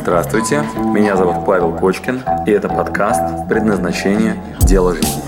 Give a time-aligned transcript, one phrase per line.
[0.00, 4.56] Здравствуйте, меня зовут Павел Кочкин, и это подкаст «Предназначение.
[4.60, 5.22] Дело жизни».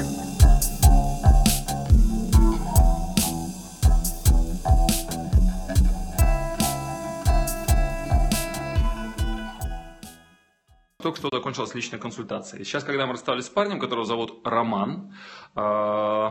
[11.03, 12.63] Только что закончилась личная консультация.
[12.65, 15.13] Сейчас, когда мы расстались с парнем, которого зовут Роман,
[15.57, 16.31] а,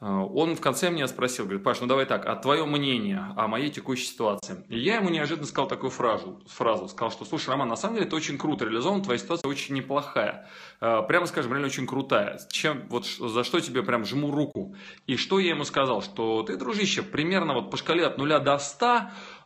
[0.00, 3.70] он в конце меня спросил, говорит, Паш, ну давай так, а твое мнение о моей
[3.70, 4.64] текущей ситуации?
[4.68, 8.06] И я ему неожиданно сказал такую фразу, фразу сказал, что, слушай, Роман, на самом деле
[8.06, 10.48] это очень круто реализован, твоя ситуация очень неплохая.
[10.80, 12.40] А, прямо скажем, реально очень крутая.
[12.50, 14.76] Чем, вот за что тебе прям жму руку.
[15.06, 16.00] И что я ему сказал?
[16.00, 19.00] Что ты, дружище, примерно вот по шкале от 0 до 100,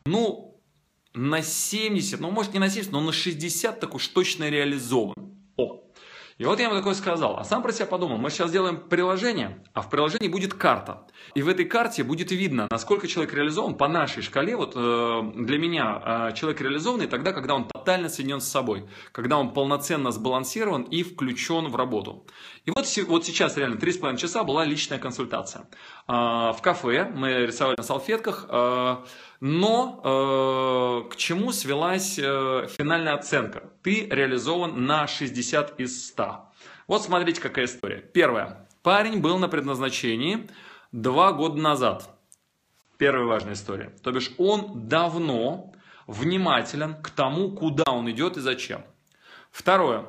[0.05, 0.53] ну,
[1.15, 5.15] на 70, ну может не на 70, но на 60 так уж точно реализован.
[6.43, 9.63] И вот я ему такое сказал, а сам про себя подумал, мы сейчас сделаем приложение,
[9.75, 11.07] а в приложении будет карта.
[11.35, 14.57] И в этой карте будет видно, насколько человек реализован по нашей шкале.
[14.57, 19.39] Вот э, для меня э, человек реализованный тогда, когда он тотально соединен с собой, когда
[19.39, 22.27] он полноценно сбалансирован и включен в работу.
[22.65, 25.67] И вот, вот сейчас реально 3,5 часа была личная консультация.
[26.07, 28.97] Э, в кафе мы рисовали на салфетках, э,
[29.41, 33.71] но э, к чему свелась э, финальная оценка?
[33.83, 36.53] Ты реализован на 60 из 100.
[36.87, 37.99] Вот смотрите, какая история.
[37.99, 38.69] Первое.
[38.83, 40.49] Парень был на предназначении
[40.93, 42.09] два года назад.
[42.99, 43.93] Первая важная история.
[44.03, 45.73] То бишь он давно
[46.07, 48.85] внимателен к тому, куда он идет и зачем.
[49.51, 50.07] Второе.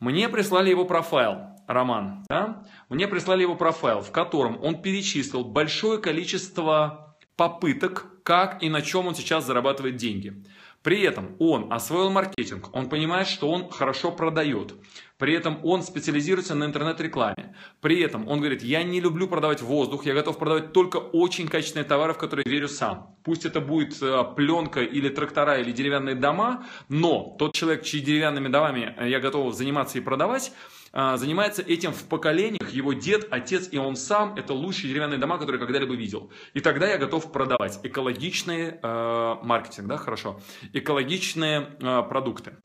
[0.00, 2.24] Мне прислали его профайл, Роман.
[2.28, 2.64] Да?
[2.88, 9.06] Мне прислали его профайл, в котором он перечислил большое количество попыток, как и на чем
[9.06, 10.44] он сейчас зарабатывает деньги.
[10.82, 14.74] При этом он освоил маркетинг, он понимает, что он хорошо продает.
[15.16, 17.54] При этом он специализируется на интернет-рекламе.
[17.80, 21.84] При этом он говорит, я не люблю продавать воздух, я готов продавать только очень качественные
[21.84, 23.16] товары, в которые верю сам.
[23.22, 28.48] Пусть это будет э, пленка или трактора или деревянные дома, но тот человек, чьи деревянными
[28.48, 30.52] домами я готов заниматься и продавать,
[30.92, 35.58] занимается этим в поколениях, его дед, отец и он сам, это лучшие деревянные дома, которые
[35.58, 36.30] я когда-либо видел.
[36.52, 40.40] И тогда я готов продавать экологичные э, маркетинг, да, хорошо,
[40.72, 42.56] экологичные э, продукты.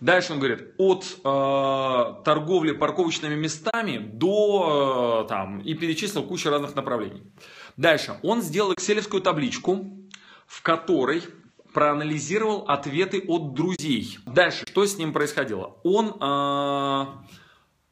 [0.00, 6.76] Дальше он говорит, от э, торговли парковочными местами до э, там, и перечислил кучу разных
[6.76, 7.22] направлений.
[7.76, 9.98] Дальше он сделал экселевскую табличку,
[10.46, 11.22] в которой
[11.72, 14.18] проанализировал ответы от друзей.
[14.26, 15.76] Дальше, что с ним происходило?
[15.82, 17.06] Он э,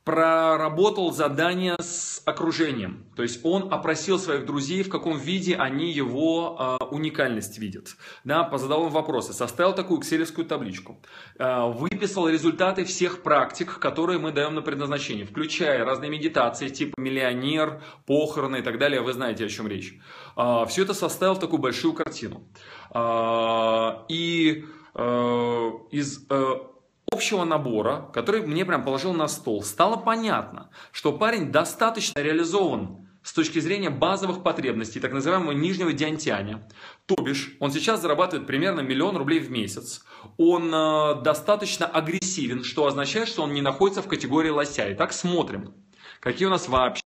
[0.06, 3.06] проработал задание с окружением.
[3.16, 7.96] То есть он опросил своих друзей, в каком виде они его э, уникальность видят.
[8.22, 11.02] Да, позадал им вопросы, составил такую экселевскую табличку,
[11.40, 17.82] э, выписал результаты всех практик, которые мы даем на предназначение, включая разные медитации типа миллионер,
[18.06, 19.00] похороны и так далее.
[19.00, 19.98] Вы знаете, о чем речь.
[20.36, 22.44] Э, все это составил в такую большую картину.
[22.94, 26.24] Э, и э, из...
[26.30, 26.75] Э,
[27.16, 33.32] общего набора, который мне прям положил на стол, стало понятно, что парень достаточно реализован с
[33.32, 36.68] точки зрения базовых потребностей, так называемого нижнего диантяня.
[37.06, 40.04] То бишь, он сейчас зарабатывает примерно миллион рублей в месяц.
[40.36, 44.92] Он э, достаточно агрессивен, что означает, что он не находится в категории лося.
[44.92, 45.74] Итак, смотрим,
[46.20, 47.02] какие у нас вообще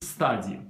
[0.00, 0.60] стадии.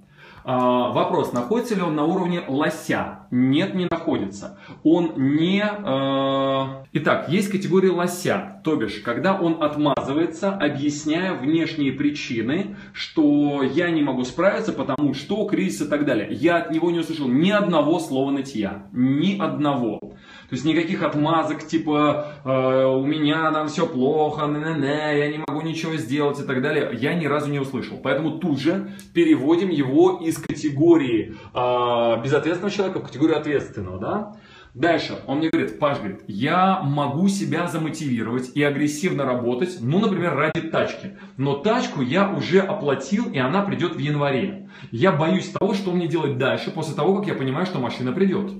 [0.44, 3.26] А, вопрос, находится ли он на уровне лося?
[3.30, 4.58] Нет, не находится.
[4.82, 5.62] Он не...
[5.62, 6.84] Э...
[6.92, 14.02] Итак, есть категория лося, то бишь, когда он отмазывается, объясняя внешние причины, что я не
[14.02, 16.28] могу справиться, потому что кризис и так далее.
[16.30, 18.86] Я от него не услышал ни одного слова нытья.
[18.92, 19.98] Ни одного.
[20.00, 25.28] То есть никаких отмазок, типа э, у меня там все плохо, не -не -не, я
[25.30, 27.98] не могу ничего сделать и так далее, я ни разу не услышал.
[28.02, 33.98] Поэтому тут же переводим его из категории э, безответственного человека в категорию ответственного.
[33.98, 34.36] Да?
[34.74, 40.34] Дальше он мне говорит, Паш, говорит, я могу себя замотивировать и агрессивно работать, ну, например,
[40.34, 41.16] ради тачки.
[41.36, 44.68] Но тачку я уже оплатил, и она придет в январе.
[44.90, 48.52] Я боюсь того, что мне делать дальше, после того, как я понимаю, что машина придет.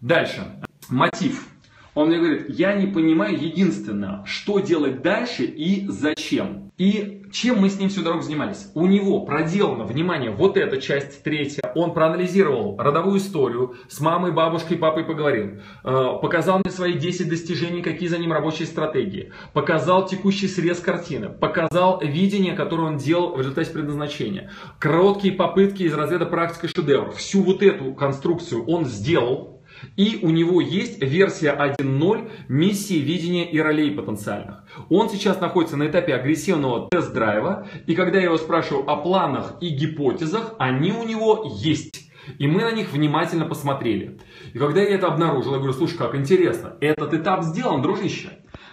[0.00, 1.48] Дальше мотив.
[1.96, 6.70] Он мне говорит, я не понимаю единственное, что делать дальше и зачем.
[6.76, 8.70] И чем мы с ним всю дорогу занимались?
[8.74, 11.72] У него проделана, внимание, вот эта часть третья.
[11.74, 15.62] Он проанализировал родовую историю, с мамой, бабушкой, папой поговорил.
[15.84, 19.32] Э, показал мне свои 10 достижений, какие за ним рабочие стратегии.
[19.54, 21.30] Показал текущий срез картины.
[21.30, 24.50] Показал видение, которое он делал в результате предназначения.
[24.78, 27.12] Короткие попытки из разряда практика шедевр.
[27.12, 29.55] Всю вот эту конструкцию он сделал
[29.96, 34.64] и у него есть версия 1.0 миссии видения и ролей потенциальных.
[34.88, 39.68] Он сейчас находится на этапе агрессивного тест-драйва, и когда я его спрашиваю о планах и
[39.68, 42.10] гипотезах, они у него есть.
[42.38, 44.18] И мы на них внимательно посмотрели.
[44.52, 48.30] И когда я это обнаружил, я говорю, слушай, как интересно, этот этап сделан, дружище.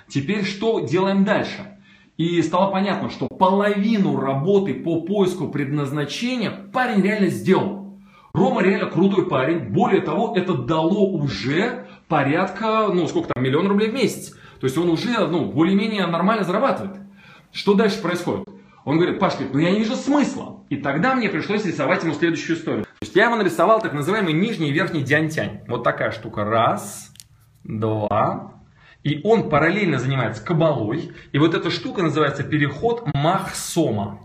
[0.07, 1.77] Теперь что делаем дальше?
[2.17, 7.82] И стало понятно, что половину работы по поиску предназначения парень реально сделал.
[8.33, 9.59] Рома реально крутой парень.
[9.69, 14.31] Более того, это дало уже порядка, ну сколько там, миллион рублей в месяц.
[14.59, 16.97] То есть он уже, ну, более-менее нормально зарабатывает.
[17.51, 18.47] Что дальше происходит?
[18.85, 20.63] Он говорит, Паш, ну я не вижу смысла.
[20.69, 22.83] И тогда мне пришлось рисовать ему следующую историю.
[22.83, 25.62] То есть я ему нарисовал так называемый нижний и верхний дянь-тянь.
[25.68, 26.44] Вот такая штука.
[26.44, 27.13] Раз,
[27.63, 28.53] два.
[29.03, 31.12] И он параллельно занимается кабалой.
[31.33, 34.21] И вот эта штука называется переход Махсома.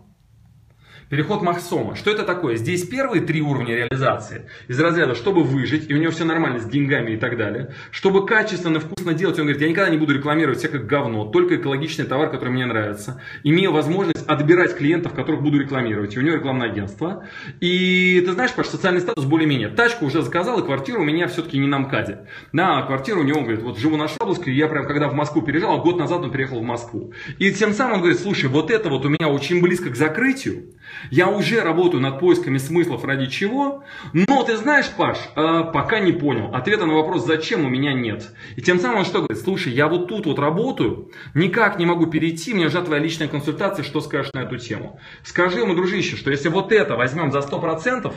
[1.11, 1.97] Переход Махсома.
[1.97, 2.57] Что это такое?
[2.57, 4.43] Здесь первые три уровня реализации.
[4.69, 7.75] Из разряда, чтобы выжить, и у него все нормально с деньгами и так далее.
[7.91, 12.05] Чтобы качественно, вкусно делать, он говорит, я никогда не буду рекламировать всякое говно, только экологичный
[12.05, 13.23] товар, который мне нравится.
[13.43, 16.15] Имею возможность отбирать клиентов, которых буду рекламировать.
[16.15, 17.25] И у него рекламное агентство.
[17.61, 19.71] И ты знаешь, Паш, социальный статус более-менее.
[19.71, 22.27] Тачку уже заказал, и квартира у меня все-таки не на МКАДе.
[22.53, 25.41] Да, квартира у него, он говорит, вот живу на Шабловской, я прям когда в Москву
[25.41, 27.15] переезжал, а год назад он переехал в Москву.
[27.39, 30.75] И тем самым он говорит, слушай, вот это вот у меня очень близко к закрытию,
[31.11, 36.13] я уже работаю над поисками смыслов ради чего, но ты знаешь, Паш, э, пока не
[36.13, 36.55] понял.
[36.55, 38.33] Ответа на вопрос, зачем у меня нет.
[38.57, 42.07] И тем самым он что говорит, слушай, я вот тут вот работаю, никак не могу
[42.07, 45.01] перейти, мне нужна твоя личная консультация, что скажешь на эту тему.
[45.23, 48.13] Скажи ему, дружище, что если вот это возьмем за 100%,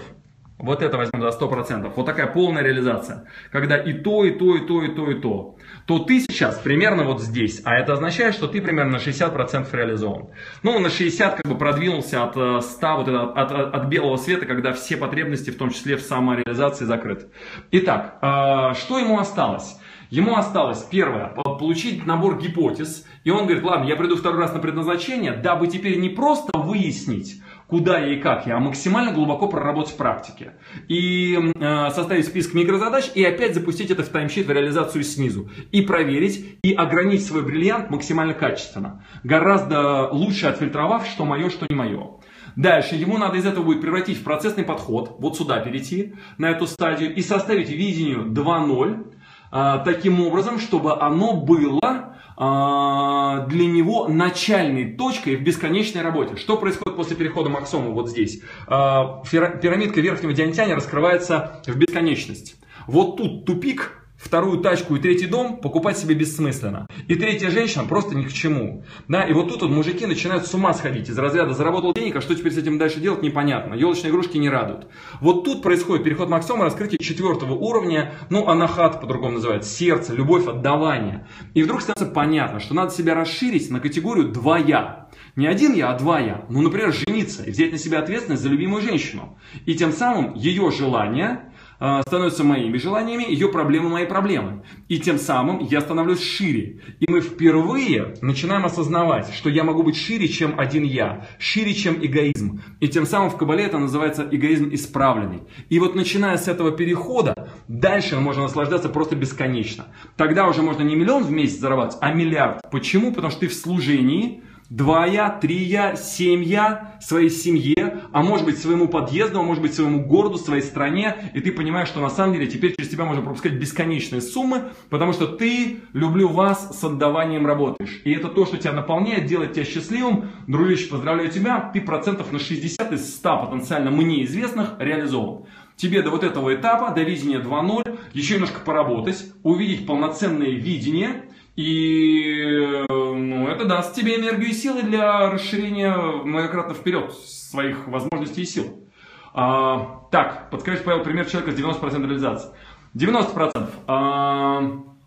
[0.61, 1.91] вот это возьмем за 100%.
[1.95, 3.25] Вот такая полная реализация.
[3.51, 5.55] Когда и то, и то, и то, и то, и то.
[5.91, 7.61] То ты сейчас примерно вот здесь.
[7.65, 10.29] А это означает, что ты примерно на 60% реализован.
[10.63, 12.31] Ну, на 60 как бы продвинулся от
[12.63, 15.97] 100, э, вот это, от, от, от белого света, когда все потребности, в том числе
[15.97, 17.25] в самореализации, закрыты.
[17.71, 19.75] Итак, э, что ему осталось?
[20.09, 23.05] Ему осталось, первое, получить набор гипотез.
[23.25, 27.41] И он говорит, ладно, я приду второй раз на предназначение, дабы теперь не просто выяснить,
[27.71, 30.55] куда и как я, а максимально глубоко проработать в практике.
[30.89, 35.49] И э, составить список микрозадач и опять запустить это в таймшит в реализацию снизу.
[35.71, 39.05] И проверить, и ограничить свой бриллиант максимально качественно.
[39.23, 42.19] Гораздо лучше отфильтровав, что мое, что не мое.
[42.57, 46.67] Дальше ему надо из этого будет превратить в процессный подход, вот сюда перейти, на эту
[46.67, 49.20] стадию, и составить видению 2.0, э,
[49.51, 52.11] таким образом, чтобы оно было
[52.43, 56.37] а, для него начальной точкой в бесконечной работе.
[56.37, 58.41] Что происходит после перехода Максома вот здесь?
[58.65, 62.55] А, пирамидка верхнего диантяня раскрывается в бесконечность.
[62.87, 66.87] Вот тут тупик, вторую тачку и третий дом покупать себе бессмысленно.
[67.07, 68.83] И третья женщина просто ни к чему.
[69.07, 72.21] Да, и вот тут вот мужики начинают с ума сходить из разряда заработал денег, а
[72.21, 73.73] что теперь с этим дальше делать, непонятно.
[73.73, 74.87] Елочные игрушки не радуют.
[75.19, 81.27] Вот тут происходит переход Максома, раскрытие четвертого уровня, ну, анахат по-другому называется, сердце, любовь, отдавание.
[81.53, 85.09] И вдруг становится понятно, что надо себя расширить на категорию два я.
[85.35, 86.45] Не один я, а два я.
[86.49, 89.37] Ну, например, жениться и взять на себя ответственность за любимую женщину.
[89.65, 91.50] И тем самым ее желание
[91.83, 94.63] а, становятся моими желаниями, ее проблемы мои проблемы.
[94.87, 96.79] И тем самым я становлюсь шире.
[96.99, 101.95] И мы впервые начинаем осознавать, что я могу быть шире, чем один я, шире, чем
[101.99, 102.61] эгоизм.
[102.79, 105.41] И тем самым в Кабале это называется эгоизм исправленный.
[105.69, 109.87] И вот начиная с этого перехода, дальше можно наслаждаться просто бесконечно.
[110.17, 112.61] Тогда уже можно не миллион в месяц зарабатывать, а миллиард.
[112.69, 113.11] Почему?
[113.11, 118.45] Потому что ты в служении, Два я, три я, семь я своей семье, а может
[118.45, 121.29] быть своему подъезду, а может быть своему городу, своей стране.
[121.33, 125.11] И ты понимаешь, что на самом деле теперь через тебя можно пропускать бесконечные суммы, потому
[125.11, 127.99] что ты, люблю вас, с отдаванием работаешь.
[128.05, 130.29] И это то, что тебя наполняет, делает тебя счастливым.
[130.47, 135.47] Дружище, поздравляю тебя, ты процентов на 60 из 100 потенциально мне известных реализован.
[135.75, 141.23] Тебе до вот этого этапа, до видения 2.0, еще немножко поработать, увидеть полноценное видение,
[141.55, 148.45] и ну, это даст тебе энергию и силы для расширения многократно вперед своих возможностей и
[148.45, 148.87] сил.
[149.33, 152.51] А, так, подскажите, Павел, пример человека с 90% реализации.
[152.95, 153.69] 90%.
[153.87, 154.63] А,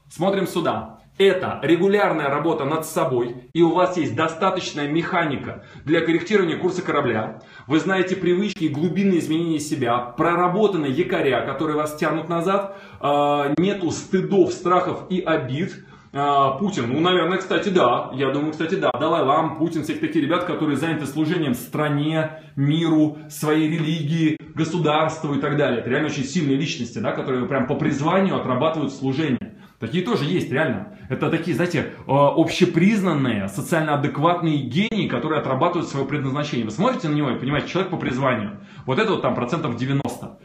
[0.09, 1.01] смотрим сюда.
[1.17, 7.41] Это регулярная работа над собой, и у вас есть достаточная механика для корректирования курса корабля.
[7.69, 13.93] Вы знаете привычки и глубинные изменения себя, проработаны якоря, которые вас тянут назад, а, нету
[13.93, 15.85] стыдов, страхов и обид,
[16.15, 18.11] Путин, ну, наверное, кстати, да.
[18.15, 18.93] Я думаю, кстати, да.
[18.93, 25.57] Далай-Лам, Путин, всех такие ребята, которые заняты служением стране, миру, своей религии, государству и так
[25.57, 25.81] далее.
[25.81, 29.57] Это реально очень сильные личности, да, которые прям по призванию отрабатывают служение.
[29.81, 30.97] Такие тоже есть, реально.
[31.11, 36.65] Это такие, знаете, а, общепризнанные, социально адекватные гении, которые отрабатывают свое предназначение.
[36.65, 38.61] Вы смотрите на него и понимаете, человек по призванию.
[38.87, 40.39] Вот это вот там процентов 90.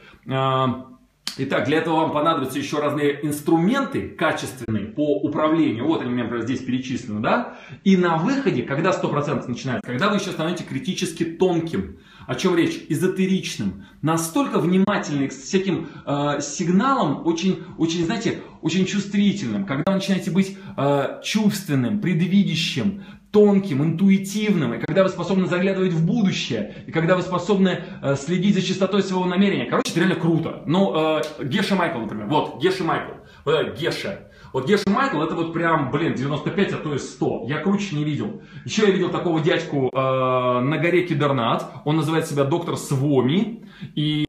[1.41, 5.88] Итак, для этого вам понадобятся еще разные инструменты качественные по управлению.
[5.88, 7.58] Вот они например, здесь перечислены, да?
[7.86, 12.86] И на выходе, когда 100% начинается, когда вы еще становитесь критически тонким, О чем речь?
[12.89, 13.86] Эзотеричным.
[14.01, 19.65] Настолько внимательный к всяким э, сигналам, очень, очень, знаете, очень чувствительным.
[19.65, 26.06] Когда вы начинаете быть э, чувственным, предвидящим, тонким, интуитивным, и когда вы способны заглядывать в
[26.06, 29.66] будущее, и когда вы способны э, следить за чистотой своего намерения.
[29.66, 30.64] Короче, это реально круто.
[30.66, 32.28] Ну, э, Геша Майкл, например.
[32.28, 33.14] Вот, Геша Майкл.
[33.46, 34.30] Вот, Геша.
[34.52, 37.46] Вот Геша Майкл, это вот прям, блин, 95, а то и 100.
[37.48, 38.42] Я круче не видел.
[38.66, 41.72] Еще я видел такого дядьку э, на горе Кедернат.
[41.86, 43.66] Он называет себя доктор Своми.
[43.96, 44.26] И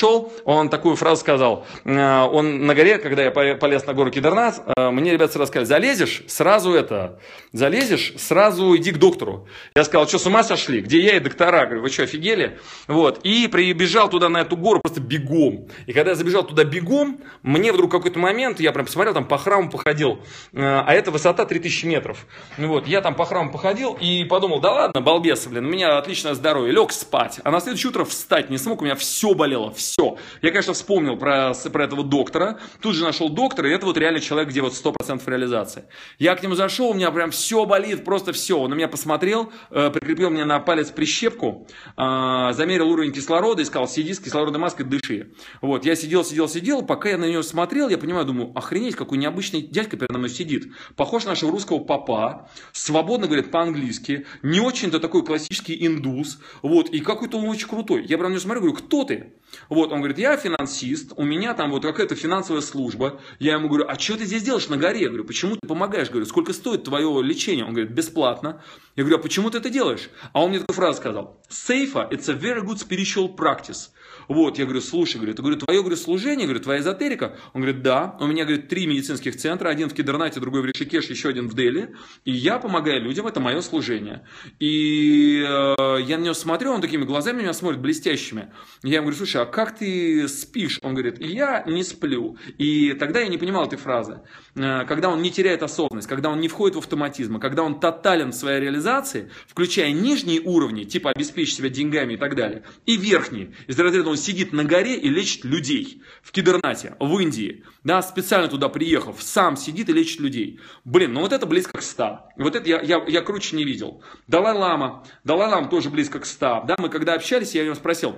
[0.00, 1.66] пришел, он такую фразу сказал.
[1.84, 5.66] Э, он на горе, когда я полез на гору Кедернат, э, мне ребята сразу сказали,
[5.66, 7.20] залезешь, сразу это,
[7.52, 9.46] залезешь, сразу иди к доктору.
[9.74, 10.80] Я сказал, что с ума сошли?
[10.80, 11.66] Где я и доктора?
[11.66, 12.58] Говорю, вы что, офигели?
[12.88, 13.20] Вот.
[13.24, 15.68] И прибежал туда на эту гору просто бегом.
[15.86, 19.36] И когда я забежал туда бегом, мне вдруг какой-то момент, я прям посмотрел, там по
[19.36, 20.20] храму походил,
[20.52, 22.26] э, а эта высота 3000 метров.
[22.56, 22.86] Вот.
[22.86, 26.72] Я там по храму походил и подумал, да ладно, балбес, блин, у меня отличное здоровье.
[26.72, 27.40] Лег спать.
[27.44, 30.16] А на следующее утро встать не смог, у меня все болело, все все.
[30.40, 34.20] Я, конечно, вспомнил про, про этого доктора, тут же нашел доктора, и это вот реально
[34.20, 35.84] человек, где вот 100% реализации.
[36.18, 38.58] Я к нему зашел, у меня прям все болит, просто все.
[38.58, 41.66] Он на меня посмотрел, э, прикрепил мне на палец прищепку,
[41.96, 45.32] э, замерил уровень кислорода и сказал, сиди с кислородной маской, дыши.
[45.60, 49.18] Вот, я сидел, сидел, сидел, пока я на нее смотрел, я понимаю, думаю, охренеть, какой
[49.18, 50.72] необычный дядька передо мной сидит.
[50.96, 57.00] Похож на нашего русского папа, свободно говорит по-английски, не очень-то такой классический индус, вот, и
[57.00, 58.04] какой-то он очень крутой.
[58.06, 59.32] Я прям на него смотрю, говорю, кто ты?
[59.68, 63.20] Вот, он говорит, я финансист, у меня там вот какая-то финансовая служба.
[63.38, 65.00] Я ему говорю, а что ты здесь делаешь на горе?
[65.00, 66.10] Я говорю, почему ты помогаешь?
[66.10, 67.64] Говорю, сколько стоит твое лечение?
[67.64, 68.62] Он говорит, бесплатно.
[68.96, 70.10] Я говорю, а почему ты это делаешь?
[70.32, 73.88] А он мне такую фразу сказал, сейфа, it's a very good spiritual practice.
[74.28, 77.36] Вот, я говорю, слушай, говорю, ты, говорю, твое, говорю, служение, говорю, твоя эзотерика?
[77.52, 81.06] Он говорит, да, у меня, говорит, три медицинских центра, один в Кедернате, другой в Ришикеш,
[81.06, 84.24] еще один в Дели, и я помогаю людям, это мое служение.
[84.60, 88.52] И э, я на него смотрю, он такими глазами меня смотрит, блестящими.
[88.82, 90.78] Я ему говорю, слушай, а как ты спишь?
[90.82, 92.36] Он говорит, я не сплю.
[92.58, 94.20] И тогда я не понимал этой фразы.
[94.54, 97.80] Э, когда он не теряет осознанность, когда он не входит в автоматизм, а когда он
[97.80, 102.96] тотален в своей реализации, включая нижние уровни, типа обеспечить себя деньгами и так далее, и
[102.96, 106.02] верхние, из разряда он сидит на горе и лечит людей.
[106.22, 107.64] В Кедернате, в Индии.
[107.84, 110.60] Да, специально туда приехав, сам сидит и лечит людей.
[110.84, 112.20] Блин, ну вот это близко к 100.
[112.36, 114.02] Вот это я, я, я круче не видел.
[114.26, 115.04] Далай-Лама.
[115.24, 116.64] Далай-Лама тоже близко к 100.
[116.66, 118.16] Да, мы когда общались, я его спросил,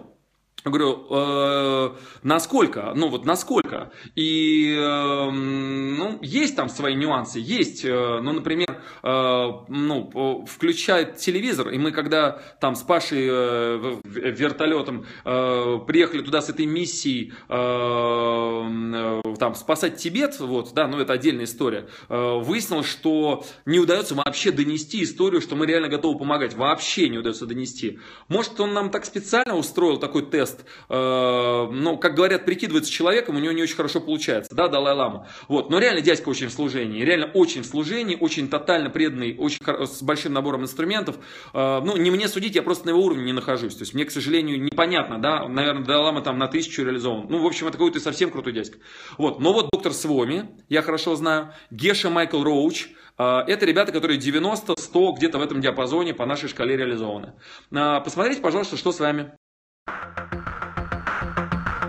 [0.65, 1.91] я говорю, э,
[2.23, 2.93] насколько?
[2.95, 3.91] Ну вот насколько?
[4.15, 7.85] И э, ну, есть там свои нюансы, есть.
[7.85, 15.05] Э, ну, например, э, ну, включает телевизор, и мы когда там с Пашей э, вертолетом
[15.25, 21.13] э, приехали туда с этой миссией э, э, там спасать Тибет, вот, да, ну это
[21.13, 26.55] отдельная история, э, выяснилось, что не удается вообще донести историю, что мы реально готовы помогать.
[26.55, 27.99] Вообще не удается донести.
[28.29, 33.37] Может, он нам так специально устроил такой тест, тест, э, ну, как говорят, прикидывается человеком,
[33.37, 35.29] у него не очень хорошо получается, да, Далай-Лама.
[35.49, 39.59] Вот, но реально дядька очень в служении, реально очень в служении, очень тотально преданный, очень
[39.65, 41.17] с большим набором инструментов.
[41.55, 43.75] Э, ну, не мне судить, я просто на его уровне не нахожусь.
[43.75, 47.27] То есть мне, к сожалению, непонятно, да, наверное, Далай-Лама там на тысячу реализован.
[47.29, 48.79] Ну, в общем, это какой-то совсем крутой дядька.
[49.19, 54.19] Вот, но вот доктор Своми, я хорошо знаю, Геша Майкл Роуч, э, это ребята, которые
[54.19, 57.35] 90-100 где-то в этом диапазоне по нашей шкале реализованы.
[57.71, 59.33] Э, посмотрите, пожалуйста, что с вами.